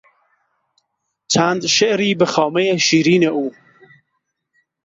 چند 1.27 1.65
شعری 1.65 2.15
به 2.15 2.25
خامهی 2.25 2.79
شیرین 2.79 3.25
او 3.25 3.51